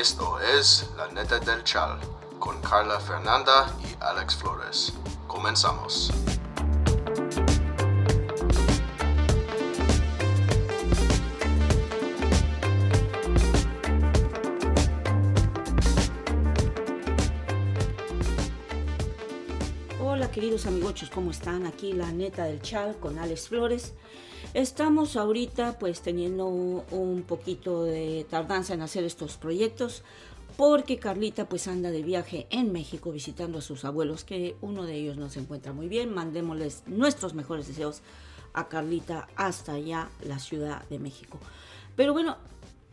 [0.00, 2.00] Esto es La Neta del Chal
[2.38, 4.94] con Carla Fernanda y Alex Flores.
[5.26, 6.10] Comenzamos.
[20.60, 21.64] Queridos amigochos, ¿cómo están?
[21.64, 23.94] Aquí la neta del chal con Alex Flores.
[24.52, 30.02] Estamos ahorita pues teniendo un poquito de tardanza en hacer estos proyectos
[30.58, 34.96] porque Carlita pues anda de viaje en México visitando a sus abuelos que uno de
[34.96, 36.12] ellos no se encuentra muy bien.
[36.12, 38.02] Mandémosles nuestros mejores deseos
[38.52, 41.38] a Carlita hasta allá, la Ciudad de México.
[41.96, 42.36] Pero bueno,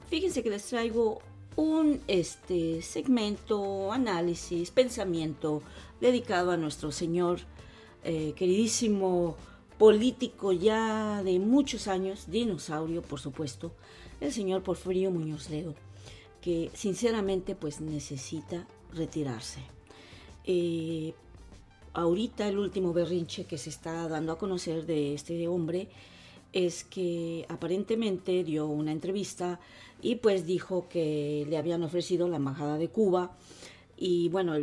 [0.09, 1.20] fíjense que les traigo
[1.57, 5.61] un este, segmento, análisis, pensamiento
[5.99, 7.39] dedicado a nuestro señor
[8.03, 9.35] eh, queridísimo
[9.77, 13.73] político ya de muchos años, dinosaurio por supuesto,
[14.21, 15.73] el señor Porfirio Muñoz Ledo,
[16.41, 19.60] que sinceramente pues necesita retirarse.
[20.45, 21.13] Eh,
[21.93, 25.89] ahorita el último berrinche que se está dando a conocer de este hombre
[26.53, 29.59] es que aparentemente dio una entrevista
[30.01, 33.35] y pues dijo que le habían ofrecido la embajada de Cuba
[33.98, 34.54] y bueno,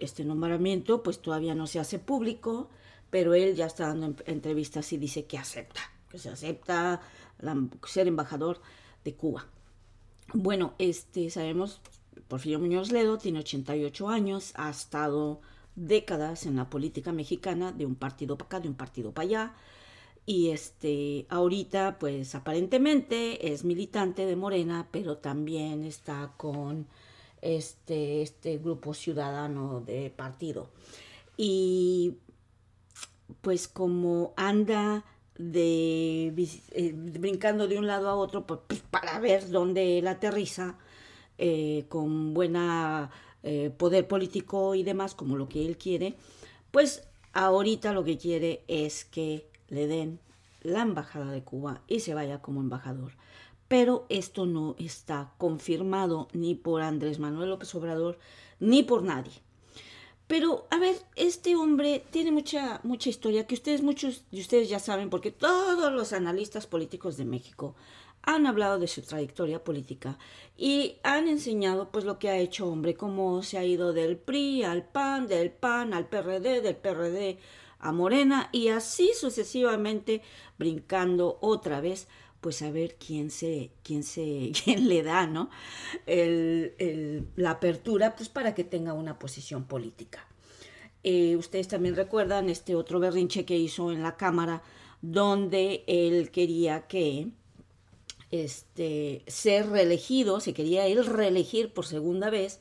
[0.00, 2.68] este nombramiento pues todavía no se hace público,
[3.10, 5.80] pero él ya está dando entrevistas y dice que acepta,
[6.10, 7.00] que se acepta
[7.86, 8.60] ser embajador
[9.04, 9.46] de Cuba.
[10.34, 11.80] Bueno, este sabemos,
[12.26, 15.40] Porfirio Muñoz Ledo tiene 88 años, ha estado
[15.76, 19.54] décadas en la política mexicana, de un partido para acá, de un partido para allá,
[20.24, 26.86] y este ahorita pues aparentemente es militante de Morena, pero también está con
[27.40, 30.68] este, este grupo ciudadano de partido.
[31.36, 32.18] Y
[33.40, 35.04] pues como anda
[35.36, 36.28] de
[36.72, 40.78] eh, brincando de un lado a otro pues, pues, para ver dónde él aterriza
[41.38, 43.10] eh, con buena
[43.42, 46.14] eh, poder político y demás como lo que él quiere
[46.70, 50.20] pues ahorita lo que quiere es que le den
[50.60, 53.12] la embajada de Cuba y se vaya como embajador
[53.72, 58.18] pero esto no está confirmado ni por Andrés Manuel López Obrador
[58.60, 59.32] ni por nadie.
[60.26, 64.78] Pero, a ver, este hombre tiene mucha, mucha historia que ustedes, muchos de ustedes ya
[64.78, 67.74] saben, porque todos los analistas políticos de México
[68.20, 70.18] han hablado de su trayectoria política
[70.54, 74.64] y han enseñado pues lo que ha hecho hombre, cómo se ha ido del PRI
[74.64, 77.38] al PAN, del PAN al PRD, del PRD
[77.82, 80.22] a Morena y así sucesivamente
[80.58, 82.08] brincando otra vez
[82.40, 85.48] pues a ver quién se, quién se, quién le da, ¿no?
[86.06, 90.26] la apertura, pues para que tenga una posición política.
[91.04, 94.62] Eh, ustedes también recuerdan este otro berrinche que hizo en la Cámara,
[95.00, 97.28] donde él quería que
[98.32, 102.60] este, ser reelegido, se quería él reelegir por segunda vez,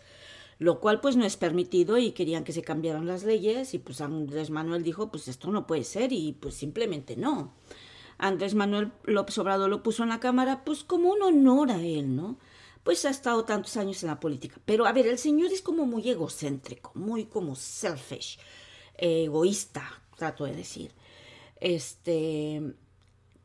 [0.62, 4.00] lo cual pues no es permitido y querían que se cambiaran las leyes y pues
[4.00, 7.52] Andrés Manuel dijo pues esto no puede ser y pues simplemente no.
[8.20, 12.16] Andrés Manuel López Obrador lo puso en la Cámara, pues como un honor a él,
[12.16, 12.38] ¿no?
[12.84, 14.62] Pues ha estado tantos años en la política.
[14.64, 18.38] Pero a ver, el señor es como muy egocéntrico, muy como selfish,
[19.00, 20.92] egoísta, trato de decir.
[21.60, 22.62] Este,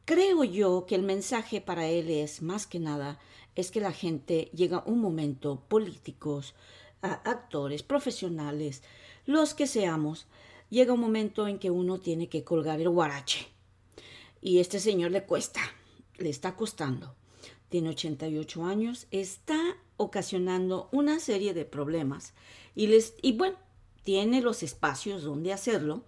[0.04, 3.18] creo yo que el mensaje para él es, más que nada,
[3.54, 6.54] es que la gente llega un momento, políticos,
[7.02, 8.82] actores, profesionales,
[9.24, 10.26] los que seamos,
[10.70, 13.48] llega un momento en que uno tiene que colgar el guarache
[14.40, 15.60] y este señor le cuesta,
[16.18, 17.14] le está costando.
[17.68, 19.58] Tiene 88 años, está
[19.96, 22.32] ocasionando una serie de problemas
[22.74, 23.56] y, les, y bueno,
[24.04, 26.04] tiene los espacios donde hacerlo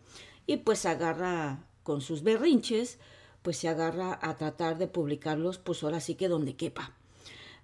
[0.47, 2.99] y pues agarra con sus berrinches,
[3.43, 6.95] pues se agarra a tratar de publicarlos, pues ahora sí que donde quepa.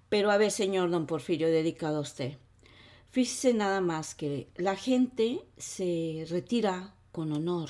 [0.09, 2.37] Pero a ver, señor don Porfirio, dedicado a usted.
[3.15, 7.69] Fíjese nada más que la gente se retira con honor,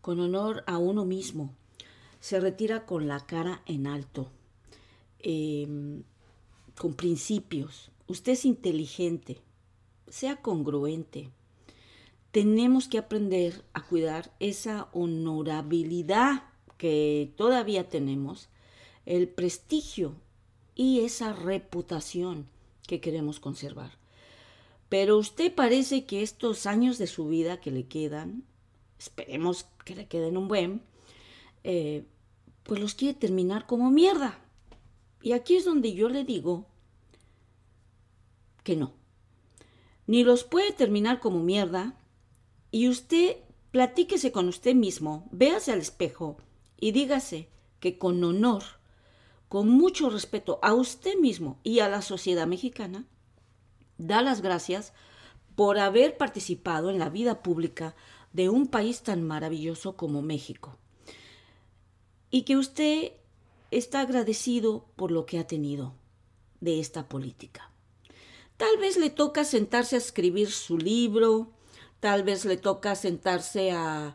[0.00, 1.54] con honor a uno mismo,
[2.18, 4.32] se retira con la cara en alto,
[5.20, 6.02] em,
[6.76, 7.92] con principios.
[8.08, 9.38] Usted es inteligente,
[10.08, 11.30] sea congruente.
[12.32, 16.42] Tenemos que aprender a cuidar esa honorabilidad
[16.78, 18.48] que todavía tenemos,
[19.06, 20.16] el prestigio
[20.74, 22.48] y esa reputación
[22.88, 23.96] que queremos conservar.
[24.88, 28.44] Pero usted parece que estos años de su vida que le quedan,
[28.98, 30.82] esperemos que le queden un buen,
[31.64, 32.04] eh,
[32.62, 34.38] pues los quiere terminar como mierda.
[35.20, 36.66] Y aquí es donde yo le digo
[38.64, 38.92] que no.
[40.06, 41.94] Ni los puede terminar como mierda.
[42.70, 43.36] Y usted
[43.70, 46.38] platíquese con usted mismo, véase al espejo
[46.80, 47.48] y dígase
[47.80, 48.62] que con honor,
[49.48, 53.06] con mucho respeto a usted mismo y a la sociedad mexicana,
[53.98, 54.92] da las gracias
[55.54, 57.94] por haber participado en la vida pública
[58.32, 60.76] de un país tan maravilloso como México.
[62.30, 63.12] Y que usted
[63.70, 65.94] está agradecido por lo que ha tenido
[66.60, 67.70] de esta política.
[68.56, 71.52] Tal vez le toca sentarse a escribir su libro,
[72.00, 74.14] tal vez le toca sentarse a,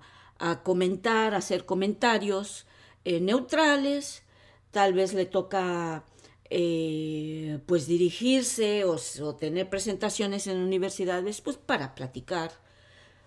[0.64, 2.66] comentar, a hacer comentarios
[3.06, 4.24] eh, neutrales,
[4.72, 6.04] tal vez le toca
[6.50, 8.98] eh, pues dirigirse o,
[9.36, 12.52] tener presentaciones en universidades pues para platicar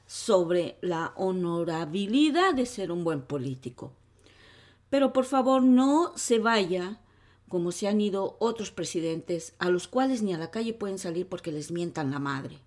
[0.06, 3.92] sobre la honorabilidad de ser un buen político.
[4.90, 7.00] Pero por favor no se vaya
[7.48, 11.28] como se han ido otros presidentes a los cuales ni a la calle pueden salir
[11.28, 12.58] porque les mientan la madre.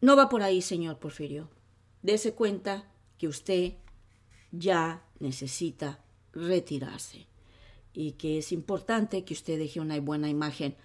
[0.00, 1.48] No va por ahí, señor Porfirio.
[2.02, 3.74] Dese cuenta que usted
[4.52, 6.02] ya necesita
[6.32, 7.29] retirarse
[7.92, 10.76] y que es importante que usted deje una buena imagen,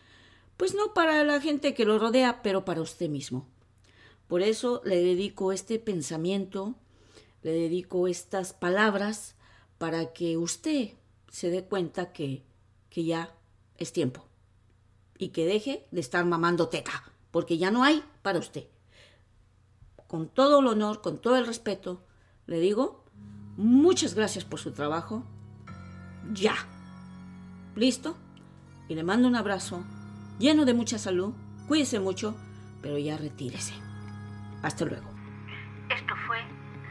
[0.58, 3.48] pues no para la gente que lo rodea, pero para usted mismo.
[4.28, 6.76] Por eso le dedico este pensamiento,
[7.44, 9.36] le dedico estas palabras
[9.78, 10.94] para que usted
[11.30, 12.44] se dé cuenta que,
[12.90, 13.36] que ya
[13.78, 14.26] es tiempo
[15.18, 18.68] y que deje de estar mamando teta, porque ya no hay para usted.
[20.08, 22.04] Con todo el honor, con todo el respeto,
[22.48, 23.06] le digo,
[23.58, 25.24] muchas gracias por su trabajo.
[26.34, 26.56] Ya.
[27.76, 28.18] ¿Listo?
[28.88, 29.84] Y le mando un abrazo
[30.40, 31.34] lleno de mucha salud.
[31.68, 32.36] Cuídese mucho,
[32.82, 33.74] pero ya retírese.
[34.62, 35.10] Hasta luego.
[35.90, 36.38] Esto fue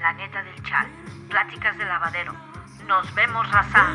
[0.01, 0.87] La Neta del Chal,
[1.29, 2.35] Pláticas de Lavadero.
[2.87, 3.95] Nos vemos, raza.